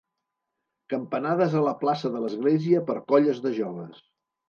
Campanades 0.93 1.53
a 1.61 1.63
la 1.67 1.75
plaça 1.83 2.13
de 2.17 2.25
l'església 2.25 2.85
per 2.91 2.99
colles 3.15 3.47
de 3.49 3.57
joves. 3.63 4.07